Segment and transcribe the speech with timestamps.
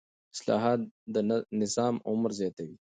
[0.33, 0.79] اصلاحات
[1.13, 1.15] د
[1.61, 2.75] نظام عمر زیاتوي